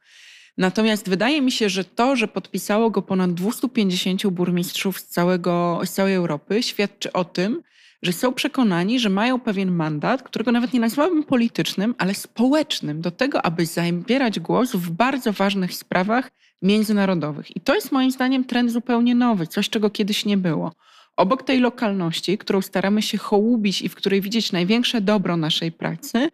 Natomiast 0.59 1.09
wydaje 1.09 1.41
mi 1.41 1.51
się, 1.51 1.69
że 1.69 1.83
to, 1.83 2.15
że 2.15 2.27
podpisało 2.27 2.89
go 2.89 3.01
ponad 3.01 3.33
250 3.33 4.27
burmistrzów 4.27 4.99
z, 4.99 5.07
całego, 5.07 5.81
z 5.85 5.91
całej 5.91 6.15
Europy, 6.15 6.63
świadczy 6.63 7.13
o 7.13 7.25
tym, 7.25 7.61
że 8.03 8.13
są 8.13 8.33
przekonani, 8.33 8.99
że 8.99 9.09
mają 9.09 9.39
pewien 9.39 9.71
mandat, 9.71 10.23
którego 10.23 10.51
nawet 10.51 10.73
nie 10.73 10.79
nazwałabym 10.79 11.23
politycznym, 11.23 11.95
ale 11.97 12.13
społecznym, 12.13 13.01
do 13.01 13.11
tego, 13.11 13.45
aby 13.45 13.65
zabierać 13.65 14.39
głos 14.39 14.71
w 14.71 14.89
bardzo 14.89 15.33
ważnych 15.33 15.73
sprawach 15.73 16.31
międzynarodowych. 16.61 17.55
I 17.55 17.61
to 17.61 17.75
jest 17.75 17.91
moim 17.91 18.11
zdaniem 18.11 18.43
trend 18.43 18.71
zupełnie 18.71 19.15
nowy, 19.15 19.47
coś, 19.47 19.69
czego 19.69 19.89
kiedyś 19.89 20.25
nie 20.25 20.37
było. 20.37 20.71
Obok 21.17 21.43
tej 21.43 21.59
lokalności, 21.59 22.37
którą 22.37 22.61
staramy 22.61 23.01
się 23.01 23.17
hołubić 23.17 23.81
i 23.81 23.89
w 23.89 23.95
której 23.95 24.21
widzieć 24.21 24.51
największe 24.51 25.01
dobro 25.01 25.37
naszej 25.37 25.71
pracy, 25.71 26.29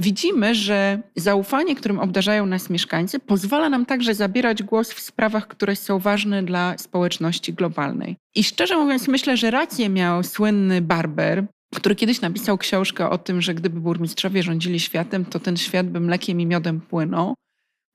widzimy, 0.00 0.54
że 0.54 1.02
zaufanie, 1.16 1.76
którym 1.76 1.98
obdarzają 1.98 2.46
nas 2.46 2.70
mieszkańcy, 2.70 3.18
pozwala 3.18 3.68
nam 3.68 3.86
także 3.86 4.14
zabierać 4.14 4.62
głos 4.62 4.92
w 4.92 5.00
sprawach, 5.00 5.48
które 5.48 5.76
są 5.76 5.98
ważne 5.98 6.42
dla 6.42 6.78
społeczności 6.78 7.52
globalnej. 7.52 8.16
I 8.34 8.44
szczerze 8.44 8.76
mówiąc, 8.76 9.08
myślę, 9.08 9.36
że 9.36 9.50
rację 9.50 9.88
miał 9.88 10.22
słynny 10.22 10.82
Barber, 10.82 11.46
który 11.74 11.94
kiedyś 11.94 12.20
napisał 12.20 12.58
książkę 12.58 13.10
o 13.10 13.18
tym, 13.18 13.42
że 13.42 13.54
gdyby 13.54 13.80
burmistrzowie 13.80 14.42
rządzili 14.42 14.80
światem, 14.80 15.24
to 15.24 15.40
ten 15.40 15.56
świat 15.56 15.90
by 15.90 16.00
mlekiem 16.00 16.40
i 16.40 16.46
miodem 16.46 16.80
płynął. 16.80 17.34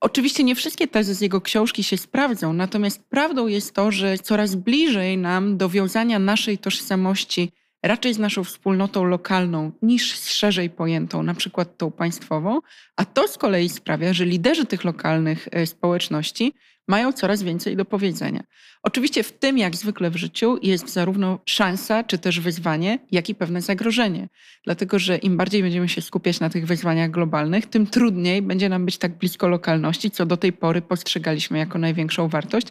Oczywiście 0.00 0.44
nie 0.44 0.54
wszystkie 0.54 0.88
tezy 0.88 1.14
z 1.14 1.20
jego 1.20 1.40
książki 1.40 1.84
się 1.84 1.96
sprawdzą, 1.96 2.52
natomiast 2.52 3.04
prawdą 3.04 3.46
jest 3.46 3.74
to, 3.74 3.92
że 3.92 4.18
coraz 4.18 4.54
bliżej 4.54 5.18
nam 5.18 5.56
do 5.56 5.68
wiązania 5.68 6.18
naszej 6.18 6.58
tożsamości 6.58 7.52
raczej 7.86 8.14
z 8.14 8.18
naszą 8.18 8.44
wspólnotą 8.44 9.04
lokalną 9.04 9.72
niż 9.82 10.18
z 10.18 10.30
szerzej 10.30 10.70
pojętą, 10.70 11.22
na 11.22 11.34
przykład 11.34 11.76
tą 11.76 11.90
państwową, 11.90 12.60
a 12.96 13.04
to 13.04 13.28
z 13.28 13.38
kolei 13.38 13.68
sprawia, 13.68 14.12
że 14.12 14.24
liderzy 14.24 14.66
tych 14.66 14.84
lokalnych 14.84 15.48
e, 15.52 15.66
społeczności 15.66 16.52
mają 16.88 17.12
coraz 17.12 17.42
więcej 17.42 17.76
do 17.76 17.84
powiedzenia. 17.84 18.42
Oczywiście 18.82 19.22
w 19.22 19.32
tym, 19.32 19.58
jak 19.58 19.76
zwykle 19.76 20.10
w 20.10 20.16
życiu, 20.16 20.58
jest 20.62 20.88
zarówno 20.88 21.38
szansa, 21.44 22.04
czy 22.04 22.18
też 22.18 22.40
wyzwanie, 22.40 22.98
jak 23.12 23.28
i 23.28 23.34
pewne 23.34 23.62
zagrożenie. 23.62 24.28
Dlatego, 24.64 24.98
że 24.98 25.16
im 25.16 25.36
bardziej 25.36 25.62
będziemy 25.62 25.88
się 25.88 26.02
skupiać 26.02 26.40
na 26.40 26.50
tych 26.50 26.66
wyzwaniach 26.66 27.10
globalnych, 27.10 27.66
tym 27.66 27.86
trudniej 27.86 28.42
będzie 28.42 28.68
nam 28.68 28.84
być 28.84 28.98
tak 28.98 29.18
blisko 29.18 29.48
lokalności, 29.48 30.10
co 30.10 30.26
do 30.26 30.36
tej 30.36 30.52
pory 30.52 30.82
postrzegaliśmy 30.82 31.58
jako 31.58 31.78
największą 31.78 32.28
wartość. 32.28 32.66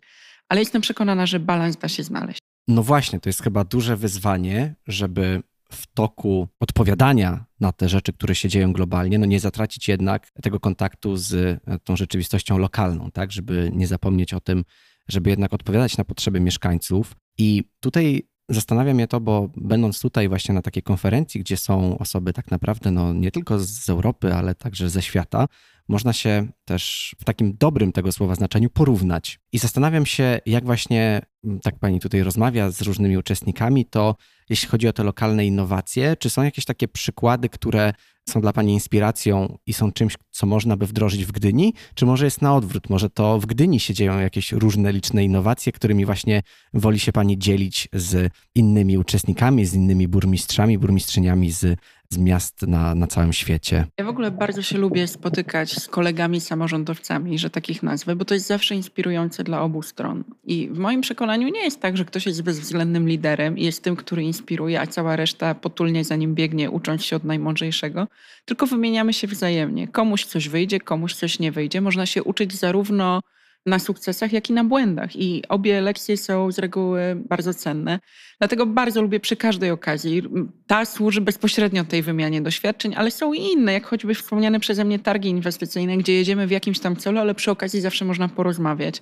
Ale 0.49 0.59
jestem 0.59 0.81
przekonana, 0.81 1.25
że 1.25 1.39
balans 1.39 1.77
da 1.77 1.87
się 1.87 2.03
znaleźć. 2.03 2.54
No 2.67 2.83
właśnie, 2.83 3.19
to 3.19 3.29
jest 3.29 3.43
chyba 3.43 3.63
duże 3.63 3.97
wyzwanie, 3.97 4.75
żeby 4.87 5.43
w 5.71 5.87
toku 5.93 6.47
odpowiadania 6.59 7.45
na 7.59 7.71
te 7.71 7.89
rzeczy, 7.89 8.13
które 8.13 8.35
się 8.35 8.49
dzieją 8.49 8.73
globalnie, 8.73 9.19
no 9.19 9.25
nie 9.25 9.39
zatracić 9.39 9.87
jednak 9.87 10.31
tego 10.31 10.59
kontaktu 10.59 11.17
z 11.17 11.33
e, 11.33 11.79
tą 11.79 11.95
rzeczywistością 11.95 12.57
lokalną, 12.57 13.11
tak, 13.11 13.31
żeby 13.31 13.71
nie 13.73 13.87
zapomnieć 13.87 14.33
o 14.33 14.39
tym, 14.39 14.63
żeby 15.07 15.29
jednak 15.29 15.53
odpowiadać 15.53 15.97
na 15.97 16.05
potrzeby 16.05 16.39
mieszkańców. 16.39 17.15
I 17.37 17.63
tutaj 17.79 18.27
zastanawia 18.49 18.93
mnie 18.93 19.07
to, 19.07 19.19
bo 19.19 19.49
będąc 19.57 20.01
tutaj 20.01 20.29
właśnie 20.29 20.55
na 20.55 20.61
takiej 20.61 20.83
konferencji, 20.83 21.39
gdzie 21.41 21.57
są 21.57 21.97
osoby 21.97 22.33
tak 22.33 22.51
naprawdę 22.51 22.91
no 22.91 23.13
nie 23.13 23.31
tylko 23.31 23.59
z 23.59 23.89
Europy, 23.89 24.33
ale 24.33 24.55
także 24.55 24.89
ze 24.89 25.01
świata, 25.01 25.47
można 25.87 26.13
się 26.13 26.47
też 26.65 27.15
w 27.19 27.23
takim 27.23 27.57
dobrym 27.57 27.91
tego 27.91 28.11
słowa 28.11 28.35
znaczeniu 28.35 28.69
porównać. 28.69 29.39
I 29.51 29.57
zastanawiam 29.57 30.05
się, 30.05 30.39
jak 30.45 30.65
właśnie, 30.65 31.21
mm, 31.43 31.59
tak 31.59 31.79
pani 31.79 31.99
tutaj 31.99 32.23
rozmawia 32.23 32.71
z 32.71 32.81
różnymi 32.81 33.17
uczestnikami, 33.17 33.85
to 33.85 34.15
jeśli 34.49 34.67
chodzi 34.67 34.87
o 34.87 34.93
te 34.93 35.03
lokalne 35.03 35.45
innowacje, 35.45 36.15
czy 36.19 36.29
są 36.29 36.43
jakieś 36.43 36.65
takie 36.65 36.87
przykłady, 36.87 37.49
które 37.49 37.93
są 38.29 38.41
dla 38.41 38.53
Pani 38.53 38.73
inspiracją 38.73 39.57
i 39.65 39.73
są 39.73 39.91
czymś, 39.91 40.15
co 40.31 40.47
można 40.47 40.77
by 40.77 40.87
wdrożyć 40.87 41.25
w 41.25 41.31
Gdyni? 41.31 41.73
Czy 41.95 42.05
może 42.05 42.25
jest 42.25 42.41
na 42.41 42.55
odwrót? 42.55 42.89
Może 42.89 43.09
to 43.09 43.39
w 43.39 43.45
Gdyni 43.45 43.79
się 43.79 43.93
dzieją 43.93 44.19
jakieś 44.19 44.51
różne 44.51 44.91
liczne 44.91 45.23
innowacje, 45.23 45.71
którymi 45.71 46.05
właśnie 46.05 46.41
woli 46.73 46.99
się 46.99 47.11
Pani 47.11 47.37
dzielić 47.37 47.87
z 47.93 48.31
innymi 48.55 48.97
uczestnikami, 48.97 49.65
z 49.65 49.73
innymi 49.73 50.07
burmistrzami, 50.07 50.77
burmistrzyniami 50.77 51.51
z 51.51 51.79
z 52.15 52.17
miast 52.17 52.61
na, 52.61 52.95
na 52.95 53.07
całym 53.07 53.33
świecie. 53.33 53.87
Ja 53.97 54.05
w 54.05 54.09
ogóle 54.09 54.31
bardzo 54.31 54.61
się 54.61 54.77
lubię 54.77 55.07
spotykać 55.07 55.73
z 55.73 55.87
kolegami 55.87 56.41
samorządowcami, 56.41 57.39
że 57.39 57.49
takich 57.49 57.83
nazwę, 57.83 58.15
bo 58.15 58.25
to 58.25 58.33
jest 58.33 58.47
zawsze 58.47 58.75
inspirujące 58.75 59.43
dla 59.43 59.61
obu 59.61 59.81
stron. 59.81 60.23
I 60.43 60.69
w 60.71 60.77
moim 60.77 61.01
przekonaniu 61.01 61.47
nie 61.47 61.63
jest 61.63 61.81
tak, 61.81 61.97
że 61.97 62.05
ktoś 62.05 62.25
jest 62.25 62.41
bezwzględnym 62.41 63.07
liderem 63.07 63.57
i 63.57 63.63
jest 63.63 63.83
tym, 63.83 63.95
który 63.95 64.23
inspiruje, 64.23 64.81
a 64.81 64.87
cała 64.87 65.15
reszta 65.15 65.55
potulnie 65.55 66.03
za 66.03 66.15
nim 66.15 66.35
biegnie, 66.35 66.71
ucząc 66.71 67.03
się 67.03 67.15
od 67.15 67.23
najmądrzejszego, 67.23 68.07
tylko 68.45 68.67
wymieniamy 68.67 69.13
się 69.13 69.27
wzajemnie. 69.27 69.87
Komuś 69.87 70.25
coś 70.25 70.49
wyjdzie, 70.49 70.79
komuś 70.79 71.13
coś 71.13 71.39
nie 71.39 71.51
wyjdzie. 71.51 71.81
Można 71.81 72.05
się 72.05 72.23
uczyć 72.23 72.53
zarówno 72.53 73.21
na 73.65 73.79
sukcesach, 73.79 74.33
jak 74.33 74.49
i 74.49 74.53
na 74.53 74.63
błędach. 74.63 75.15
I 75.15 75.43
obie 75.49 75.81
lekcje 75.81 76.17
są 76.17 76.51
z 76.51 76.59
reguły 76.59 77.01
bardzo 77.29 77.53
cenne. 77.53 77.99
Dlatego 78.39 78.65
bardzo 78.65 79.01
lubię 79.01 79.19
przy 79.19 79.35
każdej 79.35 79.71
okazji. 79.71 80.21
Ta 80.67 80.85
służy 80.85 81.21
bezpośrednio 81.21 81.83
tej 81.83 82.01
wymianie 82.01 82.41
doświadczeń, 82.41 82.93
ale 82.95 83.11
są 83.11 83.33
i 83.33 83.39
inne, 83.39 83.73
jak 83.73 83.85
choćby 83.85 84.15
wspomniane 84.15 84.59
przeze 84.59 84.85
mnie 84.85 84.99
targi 84.99 85.29
inwestycyjne, 85.29 85.97
gdzie 85.97 86.13
jedziemy 86.13 86.47
w 86.47 86.51
jakimś 86.51 86.79
tam 86.79 86.95
celu, 86.95 87.19
ale 87.19 87.35
przy 87.35 87.51
okazji 87.51 87.81
zawsze 87.81 88.05
można 88.05 88.29
porozmawiać 88.29 89.01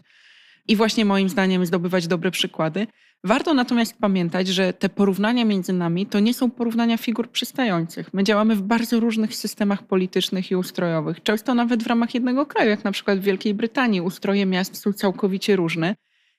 i 0.67 0.75
właśnie 0.75 1.05
moim 1.05 1.29
zdaniem 1.29 1.65
zdobywać 1.65 2.07
dobre 2.07 2.31
przykłady. 2.31 2.87
Warto 3.25 3.53
natomiast 3.53 3.97
pamiętać, 3.99 4.47
że 4.47 4.73
te 4.73 4.89
porównania 4.89 5.45
między 5.45 5.73
nami 5.73 6.05
to 6.05 6.19
nie 6.19 6.33
są 6.33 6.51
porównania 6.51 6.97
figur 6.97 7.29
przystających. 7.29 8.13
My 8.13 8.23
działamy 8.23 8.55
w 8.55 8.61
bardzo 8.61 8.99
różnych 8.99 9.35
systemach 9.35 9.83
politycznych 9.83 10.51
i 10.51 10.55
ustrojowych, 10.55 11.23
często 11.23 11.53
nawet 11.53 11.83
w 11.83 11.87
ramach 11.87 12.13
jednego 12.13 12.45
kraju, 12.45 12.69
jak 12.69 12.83
na 12.83 12.91
przykład 12.91 13.19
w 13.19 13.23
Wielkiej 13.23 13.53
Brytanii. 13.53 14.01
Ustroje 14.01 14.45
miast 14.45 14.77
są 14.77 14.93
całkowicie 14.93 15.55
różne. 15.55 15.95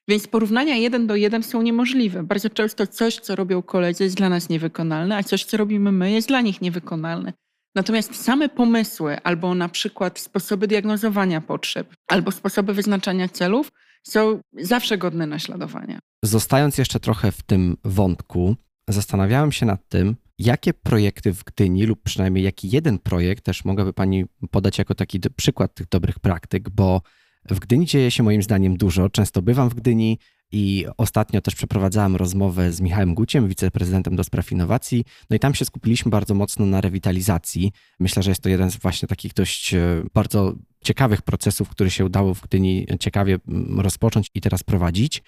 Więc 0.09 0.26
porównania 0.26 0.76
jeden 0.76 1.07
do 1.07 1.17
jeden 1.17 1.43
są 1.43 1.62
niemożliwe. 1.62 2.23
Bardzo 2.23 2.50
często 2.50 2.87
coś, 2.87 3.21
co 3.21 3.37
robią 3.37 3.62
koledzy, 3.62 4.05
jest 4.05 4.17
dla 4.17 4.29
nas 4.29 4.49
niewykonalne, 4.49 5.17
a 5.17 5.23
coś, 5.23 5.45
co 5.45 5.57
robimy 5.57 5.93
my, 5.93 6.12
jest 6.12 6.29
dla 6.29 6.41
nich 6.41 6.61
niewykonalne. 6.61 7.33
Natomiast 7.75 8.25
same 8.25 8.49
pomysły, 8.49 9.23
albo 9.23 9.55
na 9.55 9.69
przykład 9.69 10.19
sposoby 10.19 10.67
diagnozowania 10.67 11.41
potrzeb, 11.41 11.95
albo 12.09 12.31
sposoby 12.31 12.75
wyznaczania 12.75 13.29
celów, 13.29 13.71
są 14.07 14.41
zawsze 14.53 14.99
godne 14.99 15.27
naśladowania. 15.27 15.99
Zostając 16.25 16.79
jeszcze 16.79 17.01
trochę 17.01 17.33
w 17.33 17.43
tym 17.43 17.77
wątku, 17.85 18.57
zastanawiałem 18.89 19.53
się 19.53 19.67
nad 19.67 19.89
tym, 19.89 20.17
jakie 20.39 20.75
projekty 20.75 21.33
w 21.33 21.45
Gdyni, 21.45 21.87
lub 21.87 22.03
przynajmniej 22.03 22.45
jaki 22.45 22.71
jeden 22.71 22.99
projekt 22.99 23.45
też 23.45 23.65
mogłaby 23.65 23.93
Pani 23.93 24.25
podać 24.51 24.79
jako 24.79 24.95
taki 24.95 25.21
przykład 25.37 25.75
tych 25.75 25.89
dobrych 25.89 26.19
praktyk, 26.19 26.71
bo 26.71 27.03
w 27.51 27.59
Gdyni 27.59 27.87
dzieje 27.87 28.11
się 28.11 28.23
moim 28.23 28.43
zdaniem 28.43 28.77
dużo. 28.77 29.11
Często 29.11 29.43
bywam 29.43 29.69
w 29.69 29.75
Gdyni 29.75 30.19
i 30.55 30.87
ostatnio 30.97 31.41
też 31.41 31.55
przeprowadzałem 31.55 32.17
rozmowę 32.17 32.73
z 32.73 32.81
Michałem 32.81 33.15
Guciem, 33.15 33.49
wiceprezydentem 33.49 34.17
do 34.17 34.25
spraw 34.25 34.53
innowacji. 34.53 35.05
No 35.31 35.37
i 35.37 35.39
tam 35.39 35.55
się 35.55 35.65
skupiliśmy 35.65 36.11
bardzo 36.11 36.35
mocno 36.35 36.67
na 36.67 36.81
rewitalizacji. 36.81 37.73
Myślę, 38.01 38.23
że 38.23 38.31
jest 38.31 38.43
to 38.43 38.49
jeden 38.49 38.71
z 38.71 38.77
właśnie 38.77 39.09
takich 39.09 39.35
dość 39.35 39.75
e, 39.75 40.03
bardzo 40.15 40.55
ciekawych 40.85 41.23
procesów, 41.23 41.69
które 41.69 41.91
się 41.91 42.05
udało 42.05 42.35
w 42.35 42.41
Gdyni 42.41 42.87
ciekawie 43.01 43.39
mm, 43.49 43.81
rozpocząć 43.81 44.31
i 44.35 44.41
teraz 44.41 44.63
prowadzić. 44.63 45.23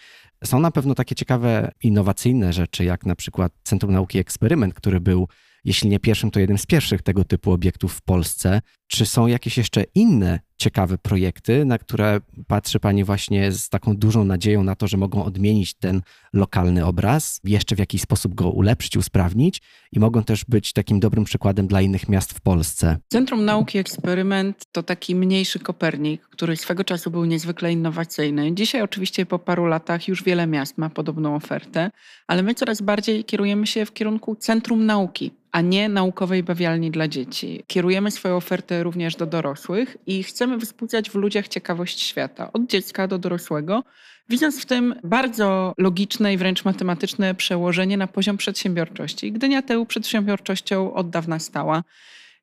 Są 0.44 0.60
na 0.60 0.70
pewno 0.70 0.94
takie 0.94 1.14
ciekawe, 1.14 1.72
innowacyjne 1.82 2.52
rzeczy, 2.52 2.84
jak 2.84 3.06
na 3.06 3.16
przykład 3.16 3.52
Centrum 3.64 3.92
Nauki 3.92 4.18
Eksperyment, 4.18 4.74
który 4.74 5.00
był 5.00 5.28
jeśli 5.66 5.88
nie 5.88 6.00
pierwszym, 6.00 6.30
to 6.30 6.40
jednym 6.40 6.58
z 6.58 6.66
pierwszych 6.66 7.02
tego 7.02 7.24
typu 7.24 7.52
obiektów 7.52 7.94
w 7.94 8.02
Polsce. 8.02 8.60
Czy 8.86 9.06
są 9.06 9.26
jakieś 9.26 9.58
jeszcze 9.58 9.84
inne 9.94 10.40
ciekawe 10.56 10.98
projekty, 10.98 11.64
na 11.64 11.78
które 11.78 12.20
patrzy 12.46 12.80
Pani 12.80 13.04
właśnie 13.04 13.52
z 13.52 13.68
taką 13.68 13.96
dużą 13.96 14.24
nadzieją 14.24 14.62
na 14.62 14.74
to, 14.74 14.88
że 14.88 14.96
mogą 14.96 15.24
odmienić 15.24 15.74
ten 15.74 16.02
lokalny 16.32 16.86
obraz, 16.86 17.40
jeszcze 17.44 17.76
w 17.76 17.78
jakiś 17.78 18.02
sposób 18.02 18.34
go 18.34 18.50
ulepszyć, 18.50 18.96
usprawnić 18.96 19.62
i 19.92 20.00
mogą 20.00 20.24
też 20.24 20.44
być 20.44 20.72
takim 20.72 21.00
dobrym 21.00 21.24
przykładem 21.24 21.66
dla 21.66 21.80
innych 21.80 22.08
miast 22.08 22.32
w 22.32 22.40
Polsce? 22.40 22.98
Centrum 23.08 23.44
Nauki 23.44 23.78
Eksperyment 23.78 24.64
to 24.72 24.82
taki 24.82 25.14
mniejszy 25.14 25.58
Kopernik, 25.58 26.22
który 26.22 26.56
swego 26.56 26.84
czasu 26.84 27.10
był 27.10 27.24
niezwykle 27.24 27.72
innowacyjny. 27.72 28.54
Dzisiaj 28.54 28.82
oczywiście 28.82 29.26
po 29.26 29.38
paru 29.38 29.66
latach 29.66 30.08
już 30.08 30.22
wiele 30.22 30.46
miast 30.46 30.78
ma 30.78 30.90
podobną 30.90 31.34
ofertę, 31.34 31.90
ale 32.26 32.42
my 32.42 32.54
coraz 32.54 32.82
bardziej 32.82 33.24
kierujemy 33.24 33.66
się 33.66 33.86
w 33.86 33.92
kierunku 33.92 34.36
Centrum 34.36 34.86
Nauki 34.86 35.30
a 35.56 35.60
nie 35.60 35.88
naukowej 35.88 36.42
bawialni 36.42 36.90
dla 36.90 37.08
dzieci. 37.08 37.62
Kierujemy 37.66 38.10
swoją 38.10 38.36
ofertę 38.36 38.75
również 38.82 39.16
do 39.16 39.26
dorosłych 39.26 39.96
i 40.06 40.22
chcemy 40.22 40.58
wzbudzać 40.58 41.10
w 41.10 41.14
ludziach 41.14 41.48
ciekawość 41.48 42.00
świata, 42.00 42.52
od 42.52 42.66
dziecka 42.66 43.08
do 43.08 43.18
dorosłego, 43.18 43.84
widząc 44.28 44.62
w 44.62 44.66
tym 44.66 44.94
bardzo 45.04 45.74
logiczne 45.78 46.34
i 46.34 46.36
wręcz 46.36 46.64
matematyczne 46.64 47.34
przełożenie 47.34 47.96
na 47.96 48.06
poziom 48.06 48.36
przedsiębiorczości. 48.36 49.32
Gdynia 49.32 49.62
tę 49.62 49.86
przedsiębiorczością 49.86 50.94
od 50.94 51.10
dawna 51.10 51.38
stała. 51.38 51.82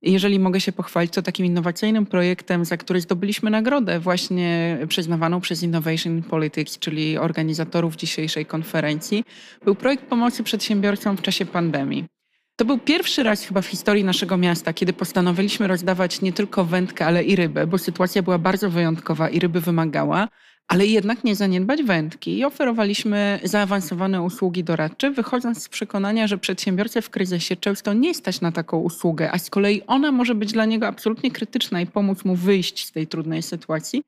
Jeżeli 0.02 0.40
mogę 0.40 0.62
się 0.62 0.72
pochwalić, 0.72 1.14
to 1.14 1.22
takim 1.22 1.46
innowacyjnym 1.46 2.06
projektem, 2.06 2.66
za 2.66 2.78
który 2.78 3.02
zdobyliśmy 3.02 3.50
nagrodę, 3.50 4.00
właśnie 4.00 4.78
przyznawaną 4.88 5.42
przez 5.42 5.64
Innovation 5.64 6.18
in 6.18 6.24
Politics, 6.24 6.80
czyli 6.80 7.18
organizatorów 7.18 7.96
dzisiejszej 7.96 8.46
konferencji, 8.46 9.24
był 9.66 9.76
projekt 9.76 10.06
pomocy 10.06 10.44
przedsiębiorcom 10.44 11.18
w 11.18 11.22
czasie 11.22 11.46
pandemii. 11.46 12.13
To 12.56 12.66
był 12.66 12.78
pierwszy 12.78 13.24
raz 13.24 13.44
chyba 13.44 13.62
w 13.62 13.68
historii 13.68 14.04
naszego 14.04 14.38
miasta, 14.38 14.74
kiedy 14.74 14.94
postanowiliśmy 14.94 15.68
rozdawać 15.68 16.22
nie 16.22 16.34
tylko 16.34 16.66
wędkę, 16.66 17.06
ale 17.06 17.24
i 17.24 17.36
rybę, 17.36 17.68
bo 17.68 17.78
sytuacja 17.78 18.24
była 18.24 18.38
bardzo 18.38 18.70
wyjątkowa 18.70 19.30
i 19.30 19.40
ryby 19.40 19.62
wymagała, 19.62 20.28
ale 20.68 20.86
jednak 20.86 21.24
nie 21.24 21.36
zaniedbać 21.36 21.84
wędki. 21.84 22.38
I 22.38 22.46
oferowaliśmy 22.46 23.40
zaawansowane 23.44 24.22
usługi 24.22 24.64
doradcze, 24.64 25.12
wychodząc 25.12 25.64
z 25.64 25.70
przekonania, 25.70 26.28
że 26.28 26.38
przedsiębiorcę 26.38 27.02
w 27.02 27.10
kryzysie 27.10 27.56
często 27.56 27.94
nie 27.94 28.14
stać 28.14 28.42
na 28.42 28.52
taką 28.52 28.78
usługę, 28.78 29.32
a 29.32 29.40
z 29.40 29.50
kolei 29.50 29.82
ona 29.88 30.12
może 30.12 30.36
być 30.36 30.52
dla 30.52 30.66
niego 30.66 30.88
absolutnie 30.88 31.32
krytyczna 31.32 31.82
i 31.82 31.88
pomóc 31.88 32.26
mu 32.26 32.36
wyjść 32.36 32.86
z 32.86 32.92
tej 32.92 33.08
trudnej 33.08 33.42
sytuacji, 33.42 34.04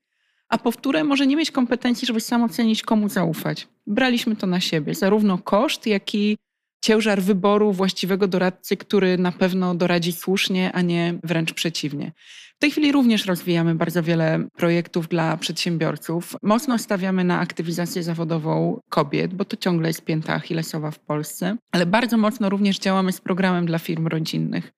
a 0.49 0.57
powtórę 0.57 1.03
może 1.03 1.27
nie 1.27 1.35
mieć 1.35 1.51
kompetencji, 1.51 2.05
żeby 2.05 2.19
sam 2.19 2.43
ocenić, 2.43 2.83
komu 2.83 3.09
zaufać. 3.09 3.67
Braliśmy 3.87 4.35
to 4.35 4.47
na 4.47 4.59
siebie, 4.59 4.93
zarówno 4.93 5.37
koszt, 5.37 5.87
jak 5.87 6.15
i 6.15 6.37
ciężar 6.85 7.21
wyboru 7.21 7.71
właściwego 7.71 8.27
doradcy, 8.27 8.77
który 8.77 9.17
na 9.17 9.31
pewno 9.31 9.75
doradzi 9.75 10.11
słusznie, 10.11 10.71
a 10.73 10.81
nie 10.81 11.19
wręcz 11.23 11.53
przeciwnie. 11.53 12.11
W 12.55 12.59
tej 12.59 12.71
chwili 12.71 12.91
również 12.91 13.25
rozwijamy 13.25 13.75
bardzo 13.75 14.03
wiele 14.03 14.47
projektów 14.57 15.07
dla 15.07 15.37
przedsiębiorców. 15.37 16.35
Mocno 16.43 16.77
stawiamy 16.77 17.23
na 17.23 17.39
aktywizację 17.39 18.03
zawodową 18.03 18.79
kobiet, 18.89 19.33
bo 19.33 19.45
to 19.45 19.57
ciągle 19.57 19.87
jest 19.87 20.05
pięta 20.05 20.33
achillesowa 20.33 20.91
w 20.91 20.99
Polsce, 20.99 21.57
ale 21.71 21.85
bardzo 21.85 22.17
mocno 22.17 22.49
również 22.49 22.79
działamy 22.79 23.11
z 23.11 23.21
programem 23.21 23.65
dla 23.65 23.79
firm 23.79 24.07
rodzinnych. 24.07 24.71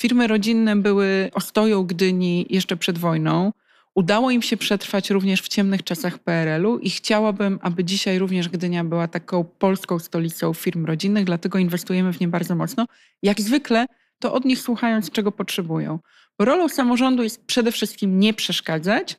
Firmy 0.00 0.26
rodzinne 0.26 0.76
były 0.76 1.30
ostoją 1.34 1.82
Gdyni 1.82 2.46
jeszcze 2.50 2.76
przed 2.76 2.98
wojną. 2.98 3.52
Udało 3.94 4.30
im 4.30 4.42
się 4.42 4.56
przetrwać 4.56 5.10
również 5.10 5.42
w 5.42 5.48
ciemnych 5.48 5.82
czasach 5.82 6.18
PRL-u 6.18 6.78
i 6.78 6.90
chciałabym, 6.90 7.58
aby 7.62 7.84
dzisiaj 7.84 8.18
również 8.18 8.48
Gdynia 8.48 8.84
była 8.84 9.08
taką 9.08 9.44
polską 9.44 9.98
stolicą 9.98 10.54
firm 10.54 10.86
rodzinnych, 10.86 11.24
dlatego 11.24 11.58
inwestujemy 11.58 12.12
w 12.12 12.20
nie 12.20 12.28
bardzo 12.28 12.54
mocno. 12.54 12.86
Jak 13.22 13.40
zwykle, 13.40 13.86
to 14.18 14.32
od 14.32 14.44
nich 14.44 14.58
słuchając, 14.58 15.10
czego 15.10 15.32
potrzebują. 15.32 15.98
Rolą 16.38 16.68
samorządu 16.68 17.22
jest 17.22 17.46
przede 17.46 17.72
wszystkim 17.72 18.18
nie 18.18 18.34
przeszkadzać, 18.34 19.16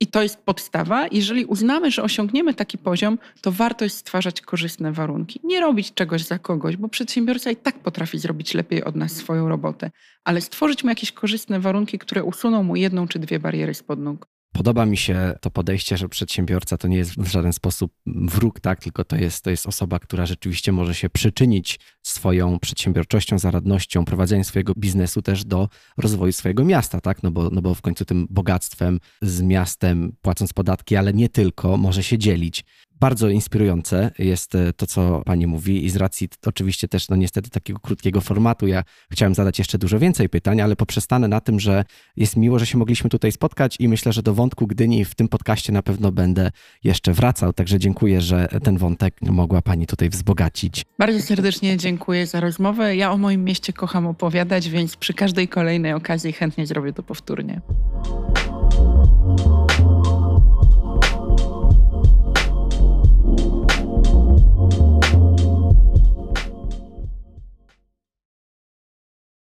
i 0.00 0.06
to 0.06 0.22
jest 0.22 0.36
podstawa. 0.36 1.06
Jeżeli 1.12 1.44
uznamy, 1.44 1.90
że 1.90 2.02
osiągniemy 2.02 2.54
taki 2.54 2.78
poziom, 2.78 3.18
to 3.40 3.52
warto 3.52 3.84
jest 3.84 3.96
stwarzać 3.96 4.40
korzystne 4.40 4.92
warunki. 4.92 5.40
Nie 5.44 5.60
robić 5.60 5.94
czegoś 5.94 6.22
za 6.22 6.38
kogoś, 6.38 6.76
bo 6.76 6.88
przedsiębiorca 6.88 7.50
i 7.50 7.56
tak 7.56 7.78
potrafi 7.78 8.18
zrobić 8.18 8.54
lepiej 8.54 8.84
od 8.84 8.96
nas 8.96 9.12
swoją 9.12 9.48
robotę, 9.48 9.90
ale 10.24 10.40
stworzyć 10.40 10.84
mu 10.84 10.90
jakieś 10.90 11.12
korzystne 11.12 11.60
warunki, 11.60 11.98
które 11.98 12.24
usuną 12.24 12.62
mu 12.62 12.76
jedną 12.76 13.08
czy 13.08 13.18
dwie 13.18 13.40
bariery 13.40 13.74
spod 13.74 13.98
nóg. 13.98 14.33
Podoba 14.54 14.86
mi 14.86 14.96
się 14.96 15.34
to 15.40 15.50
podejście, 15.50 15.96
że 15.96 16.08
przedsiębiorca 16.08 16.76
to 16.76 16.88
nie 16.88 16.96
jest 16.96 17.20
w 17.20 17.26
żaden 17.26 17.52
sposób 17.52 17.92
wróg, 18.06 18.60
tak? 18.60 18.80
tylko 18.80 19.04
to 19.04 19.16
jest, 19.16 19.44
to 19.44 19.50
jest 19.50 19.66
osoba, 19.66 19.98
która 19.98 20.26
rzeczywiście 20.26 20.72
może 20.72 20.94
się 20.94 21.10
przyczynić 21.10 21.80
swoją 22.02 22.58
przedsiębiorczością, 22.58 23.38
zaradnością, 23.38 24.04
prowadzeniem 24.04 24.44
swojego 24.44 24.72
biznesu 24.76 25.22
też 25.22 25.44
do 25.44 25.68
rozwoju 25.96 26.32
swojego 26.32 26.64
miasta, 26.64 27.00
tak? 27.00 27.22
no, 27.22 27.30
bo, 27.30 27.50
no 27.50 27.62
bo 27.62 27.74
w 27.74 27.82
końcu 27.82 28.04
tym 28.04 28.26
bogactwem 28.30 29.00
z 29.22 29.42
miastem, 29.42 30.16
płacąc 30.22 30.52
podatki, 30.52 30.96
ale 30.96 31.12
nie 31.12 31.28
tylko, 31.28 31.76
może 31.76 32.02
się 32.02 32.18
dzielić. 32.18 32.64
Bardzo 33.04 33.28
inspirujące 33.28 34.10
jest 34.18 34.54
e, 34.54 34.72
to, 34.72 34.86
co 34.86 35.22
pani 35.24 35.46
mówi 35.46 35.84
i 35.84 35.90
z 35.90 35.96
racji 35.96 36.28
oczywiście 36.46 36.88
też, 36.88 37.08
no 37.08 37.16
niestety 37.16 37.50
takiego 37.50 37.78
krótkiego 37.78 38.20
formatu, 38.20 38.66
ja 38.66 38.82
chciałem 39.10 39.34
zadać 39.34 39.58
jeszcze 39.58 39.78
dużo 39.78 39.98
więcej 39.98 40.28
pytań, 40.28 40.60
ale 40.60 40.76
poprzestanę 40.76 41.28
na 41.28 41.40
tym, 41.40 41.60
że 41.60 41.84
jest 42.16 42.36
miło, 42.36 42.58
że 42.58 42.66
się 42.66 42.78
mogliśmy 42.78 43.10
tutaj 43.10 43.32
spotkać 43.32 43.76
i 43.78 43.88
myślę, 43.88 44.12
że 44.12 44.22
do 44.22 44.34
wątku 44.34 44.66
Gdyni 44.66 45.04
w 45.04 45.14
tym 45.14 45.28
podcaście 45.28 45.72
na 45.72 45.82
pewno 45.82 46.12
będę 46.12 46.50
jeszcze 46.84 47.12
wracał, 47.12 47.52
także 47.52 47.78
dziękuję, 47.78 48.20
że 48.20 48.48
ten 48.62 48.78
wątek 48.78 49.14
mogła 49.22 49.62
pani 49.62 49.86
tutaj 49.86 50.08
wzbogacić. 50.10 50.84
Bardzo 50.98 51.20
serdecznie 51.20 51.76
dziękuję 51.76 52.26
za 52.26 52.40
rozmowę. 52.40 52.96
Ja 52.96 53.12
o 53.12 53.18
moim 53.18 53.44
mieście 53.44 53.72
kocham 53.72 54.06
opowiadać, 54.06 54.68
więc 54.68 54.96
przy 54.96 55.14
każdej 55.14 55.48
kolejnej 55.48 55.92
okazji 55.92 56.32
chętnie 56.32 56.66
zrobię 56.66 56.92
to 56.92 57.02
powtórnie. 57.02 57.60